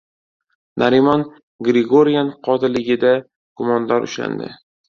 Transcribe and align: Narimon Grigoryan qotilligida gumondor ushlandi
Narimon 0.83 1.25
Grigoryan 1.67 2.33
qotilligida 2.49 3.15
gumondor 3.25 4.09
ushlandi 4.09 4.53